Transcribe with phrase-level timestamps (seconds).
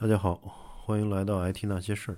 [0.00, 0.36] 大家好，
[0.78, 2.16] 欢迎来到 IT 那些事儿。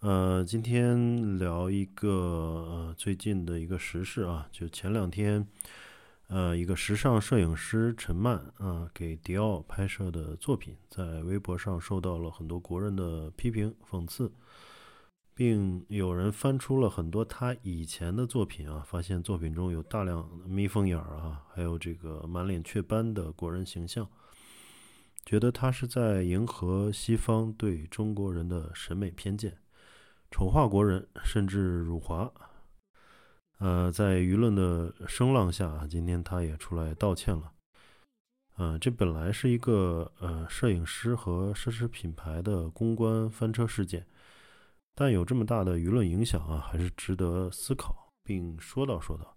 [0.00, 5.46] 呃，今天聊一个呃最近的一个时事啊，就前两天，
[6.26, 14.32] 呃，一个时尚摄影师陈曼啊给迪奥拍摄的作品，在微博上受到了很多国人的批评讽刺，
[15.32, 24.04] 并有人翻出了很多他以前的作品啊，发现作品中有大量眯缝眼儿啊，还有这个满脸雀斑的国人形象。
[25.28, 29.58] 觉得他是在迎合西方对中国人的审美偏见，
[30.30, 32.32] 丑化国人，甚至辱华。
[33.58, 37.52] 呃，在舆论的声浪下，今天他也出来道歉了。
[38.56, 44.06] 呃，这本来是一个呃摄影师和奢侈品牌的公关翻车事件，
[44.94, 49.36] 但有这么大的舆论影响啊，还是值得思考并说道说道。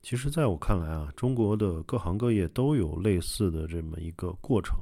[0.00, 4.78] 其实，在我看来啊，中国的各行各业都有类似的这么一个过程。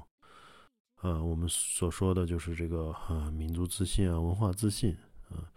[1.03, 4.97] 呃，我们所说的就是这个呃民族自信啊，文化自信
[5.29, 5.51] 啊。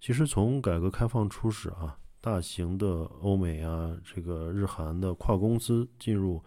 [0.00, 6.42] 其实从改革开放初始啊，大型的欧美啊，这个日韩的跨公司进入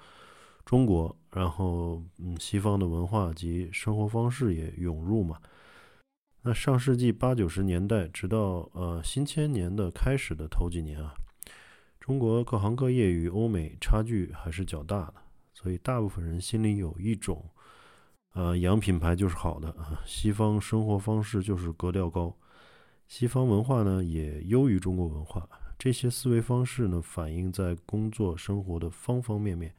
[0.66, 5.40] 中国，然后嗯，西方的文化及生活方式也涌入嘛。
[6.42, 11.14] 那上世纪八九十年代，直到呃新千年的开始的头几年啊。
[12.06, 15.16] 中国各行各业与欧美差距还是较大的，
[15.56, 17.44] 所以大部分人心里有一种，
[18.36, 22.38] 呃，洋品牌就是好的啊，西方生活方式就是格调高，
[23.08, 25.50] 西方文化呢也优于中国文化。
[25.80, 29.74] 这些思维方式呢，反映在工作生活的方方面面，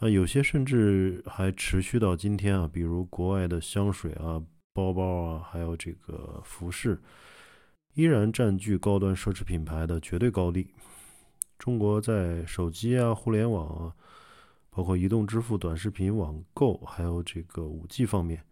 [0.00, 4.42] 啊，有些甚至还持续到今天啊，比如国外的香水啊、
[4.74, 7.00] 包包啊，还有这个服饰，
[7.94, 10.68] 依然占据高端奢侈品牌的绝对高地。
[11.58, 13.94] 中国在手机啊、互联网啊，
[14.70, 18.44] 包括移动支付、短视频网购，还有这个五 G 方面，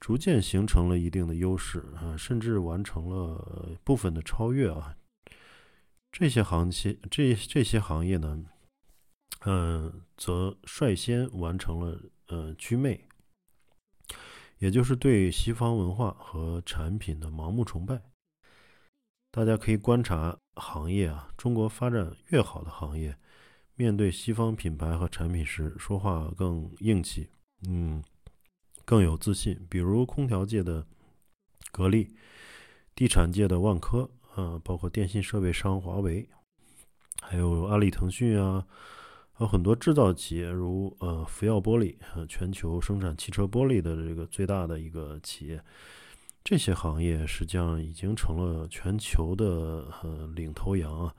[0.00, 4.96] 逐渐形成了一定的优势啊，甚至完成了部分的超越啊。
[6.10, 8.44] 这些行业，这这些行业呢，
[9.46, 13.08] 嗯，则率先完成了呃祛魅，
[14.58, 18.02] 也就是对西方文化和产品的盲目崇拜。
[19.30, 23.16] 大家可以观察行业啊，中国发展越好的行业，
[23.74, 27.28] 面对西方品牌和产品时，说话更硬气，
[27.66, 28.02] 嗯，
[28.84, 29.58] 更有自信。
[29.70, 30.86] 比如空调界的
[31.70, 32.14] 格力，
[32.94, 36.28] 地产界的万科，啊，包括电信设备商华为，
[37.22, 38.66] 还有阿里、腾讯啊，
[39.32, 41.96] 还有很多制造企业，如呃福耀玻璃，
[42.26, 45.62] 全球生产汽车玻璃的这个最大的一个企业。
[46.44, 51.14] 这些行业实际上已经成了全球的呃领头羊啊，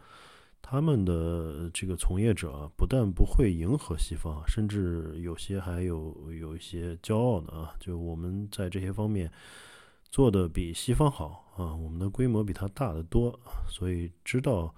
[0.61, 9.31] 他们的这个从业者不但不会迎合西方，甚至有些还有有一些骄傲的啊，就我们在这些方面
[10.11, 14.75] 做的比西方好啊，我们的规模比他大得多，所以知道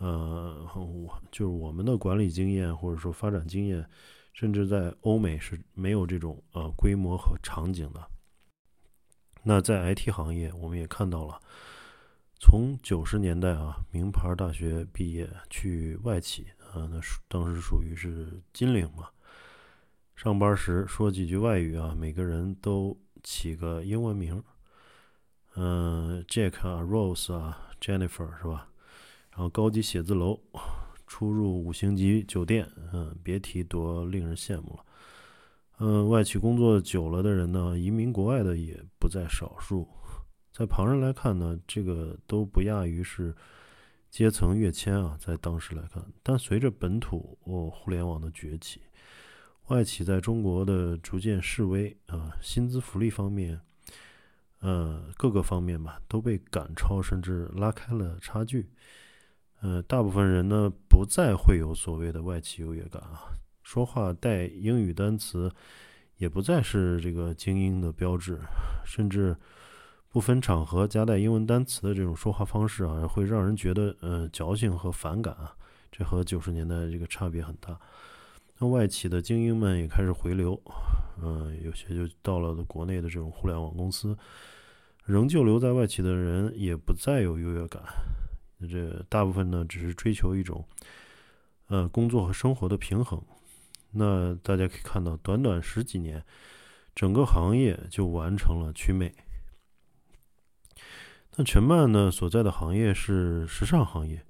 [0.00, 3.82] 呃，我就是我们的管理经验或者说发展经验，
[4.34, 8.10] 甚至在欧美是没有这种呃规模和场景的。
[9.44, 11.38] 那在 IT 行业，我们也看到了，
[12.40, 19.08] 从九十年代啊，名牌大学毕业去外企啊，那当时属于是金领嘛。
[20.16, 24.42] 上班时说几句外语啊，每个人都起个英文名，
[25.56, 28.68] 嗯，Jack 啊，Rose 啊，Jennifer 是吧？
[29.30, 30.40] 然后高级写字楼，
[31.06, 34.84] 出入五星级酒店，嗯，别提多令人羡慕了。
[35.78, 39.88] 嗯，外企工作久了的人呢，移民国外的也不在少数。
[40.52, 43.34] 在旁人来看呢，这个都不亚于是
[44.08, 45.18] 阶层跃迁啊。
[45.20, 48.80] 在当时来看，但随着本土哦互联网的崛起，
[49.66, 53.60] 外企在中国的逐渐式微啊，薪资福利方面，
[54.60, 58.70] 呃，各个方面吧，都被赶超，甚至拉开了差距。
[59.60, 63.24] 呃，大部分人呢，不再会有所谓的外企优越感啊。
[63.64, 65.50] 说话带英语单词，
[66.18, 68.38] 也不再是这个精英的标志，
[68.84, 69.36] 甚至
[70.10, 75.56] 不分场合夹带英文单词的这种说话方式啊，会让人觉得呃矫情和反感啊。
[75.90, 77.76] 这和九十年代这个差别很大。
[78.58, 80.60] 那外企的精英们也开始回流，
[81.20, 84.16] 嗯，有些就到了国内的这种互联网公司，
[85.04, 87.82] 仍旧留在外企的人也不再有优越感。
[88.68, 90.64] 这大部分呢，只是追求一种
[91.68, 93.20] 呃工作和生活的平衡。
[93.94, 96.24] 那大家可以看到，短短十几年，
[96.94, 99.14] 整个行业就完成了祛魅。
[101.36, 104.24] 那全曼呢所在的行业是时尚行业，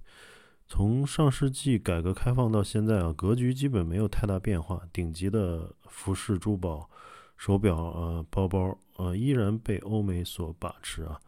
[0.66, 4.80] 从上世纪改革开放到现在啊，格局基本没有太大变化。
[4.92, 6.88] 顶级的服饰、珠宝、
[7.36, 11.20] 手表、呃包包，呃依然被欧美所把持啊。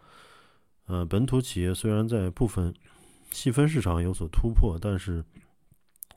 [0.86, 2.72] 呃，本土企业虽然在部分
[3.30, 5.22] 细分市场有所突破，但是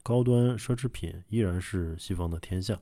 [0.04, 2.80] 高端奢侈品依然是西方的天下。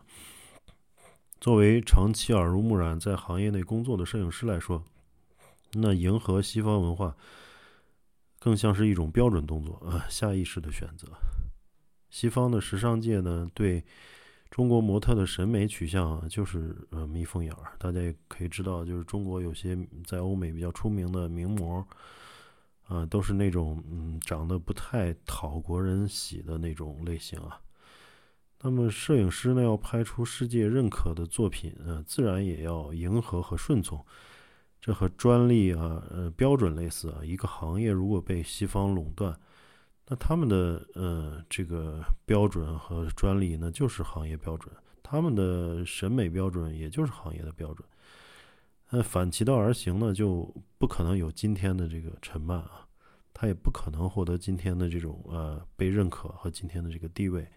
[1.40, 4.84] 作为长期耳濡目染在行业内工作的摄影师来说，
[5.74, 7.16] 那迎合西方文化
[8.40, 11.08] 更像是一种标准动作啊，下意识的选择。
[12.10, 13.84] 西方的时尚界呢，对
[14.50, 17.74] 中国模特的审美取向就是呃眯缝眼儿。
[17.78, 21.86] 大家也可以知道，就是中国有些在欧美比较出名的名模，
[22.88, 27.60] 啊，都是那种嗯长得不太讨国人喜的那种类型啊。
[28.62, 34.04] 那么摄影师呢，要拍出世界认可的作品，呃，自然也要迎合和顺从。
[34.80, 37.19] 这和专利啊、呃标准类似啊。
[37.24, 39.38] 一个行业如果被西方垄断，
[40.07, 44.74] 那他们的呃这个标准和专利呢，就是行业标准；
[45.04, 47.88] 他们的审美标准也就是行业的标准。
[48.89, 52.88] 那反其道而行呢，就不可能有今天的这个陈曼啊，
[53.34, 57.48] 他也不可能获得今天的这种呃被认可和今天的这个地位。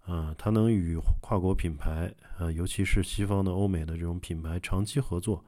[0.00, 5.44] 啊，他能与跨国品牌，呃，尤其是西方的欧美的这种品牌长期合作，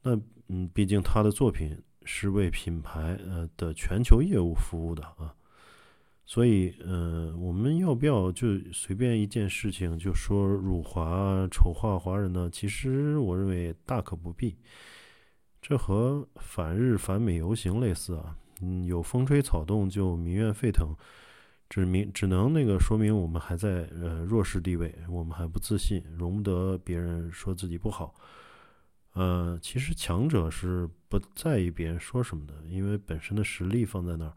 [0.00, 0.18] 那
[0.48, 5.34] 嗯，毕竟他的作品是为品牌呃的全球业务服务的啊，
[6.30, 12.48] 所以呃，我们要不要就随便一件事情就说辱华、丑化华人呢？
[12.52, 14.56] 其实我认为大可不必，
[15.60, 20.94] 这和反日反美游行类似啊，嗯，有风吹草动就民怨沸腾。
[21.68, 28.14] 只明只能那个说明我们还在呃弱势地位，我们还不自信，容不得别人说自己不好。
[29.14, 34.32] 呃，其实强者是不在意别人说什么的，因为本身的实力放在那儿，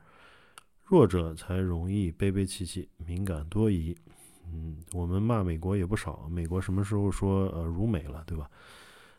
[0.93, 3.97] 弱者才容易悲悲戚戚、敏感多疑。
[4.45, 8.47] 嗯，我们骂美国也不少，美国什么时候说呃辱美了，对吧？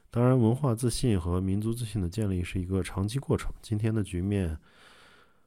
[0.08, 3.52] 当然，文化自信和民族自信的建立是一个长期过程。
[3.60, 4.56] 今天的局面。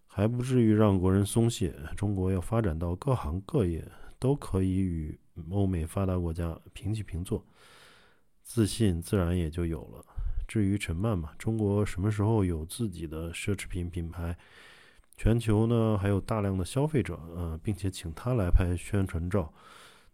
[0.09, 1.75] 还不至于让国人松懈。
[1.95, 3.88] 中国要发展到各行各业
[4.18, 5.15] 都可以与
[5.51, 7.45] 欧美发达国家平起平坐，
[8.41, 10.03] 自信自然也就有了。
[10.47, 14.35] 至于陈曼嘛，中国什么时候有自己的奢侈品品牌？
[15.17, 19.51] 全球呢还有大量的消费者，呃，并且请他来拍宣传照，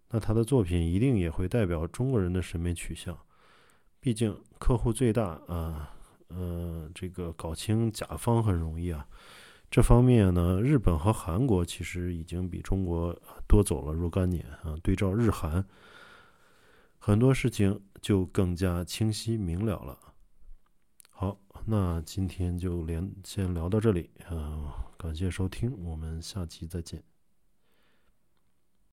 [0.09, 3.17] 那他的作品一定也会代表中国人的审美取向。
[3.99, 5.93] 毕竟客户最大啊，
[6.29, 9.05] 呃，这个搞清甲方很容易啊。
[9.69, 13.13] 这方面呢，日本和韩国其实已经比中国
[13.47, 14.75] 多走了若干年啊。
[14.83, 15.65] 对照日韩，
[16.97, 19.97] 很多事情就更加清晰明了了。
[21.09, 27.12] 好，那今天就连先聊到这里啊，感谢收听，我们下期再见。